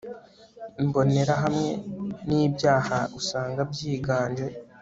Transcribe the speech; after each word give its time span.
mbonera 0.85 1.33
hamwe 1.43 1.69
nibyaha 2.27 2.97
usanga 3.19 3.59
byiganje 3.71 4.47